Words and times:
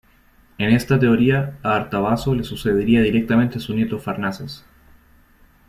En 0.57 0.71
esta 0.71 0.97
teoría, 0.97 1.59
a 1.61 1.75
Artabazo 1.75 2.33
le 2.33 2.43
sucedería 2.43 3.01
directamente 3.03 3.59
su 3.59 3.75
nieto 3.75 3.99
Farnaces. 3.99 4.65